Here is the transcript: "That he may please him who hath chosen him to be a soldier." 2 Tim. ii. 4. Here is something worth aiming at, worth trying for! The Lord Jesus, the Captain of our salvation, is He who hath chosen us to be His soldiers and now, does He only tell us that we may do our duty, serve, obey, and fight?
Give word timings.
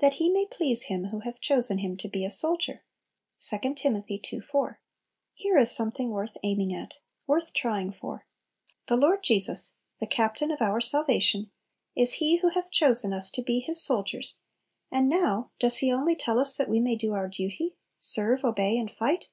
"That 0.00 0.14
he 0.14 0.30
may 0.32 0.46
please 0.46 0.84
him 0.84 1.08
who 1.08 1.20
hath 1.20 1.38
chosen 1.42 1.80
him 1.80 1.98
to 1.98 2.08
be 2.08 2.24
a 2.24 2.30
soldier." 2.30 2.82
2 3.40 3.74
Tim. 3.74 4.02
ii. 4.08 4.40
4. 4.40 4.80
Here 5.34 5.58
is 5.58 5.70
something 5.70 6.12
worth 6.12 6.38
aiming 6.42 6.74
at, 6.74 7.00
worth 7.26 7.52
trying 7.52 7.92
for! 7.92 8.24
The 8.86 8.96
Lord 8.96 9.22
Jesus, 9.22 9.74
the 10.00 10.06
Captain 10.06 10.50
of 10.50 10.62
our 10.62 10.80
salvation, 10.80 11.50
is 11.94 12.14
He 12.14 12.36
who 12.38 12.48
hath 12.48 12.70
chosen 12.70 13.12
us 13.12 13.30
to 13.32 13.42
be 13.42 13.60
His 13.60 13.82
soldiers 13.82 14.40
and 14.90 15.10
now, 15.10 15.50
does 15.60 15.76
He 15.80 15.92
only 15.92 16.16
tell 16.16 16.38
us 16.38 16.56
that 16.56 16.70
we 16.70 16.80
may 16.80 16.96
do 16.96 17.12
our 17.12 17.28
duty, 17.28 17.74
serve, 17.98 18.44
obey, 18.44 18.78
and 18.78 18.90
fight? 18.90 19.28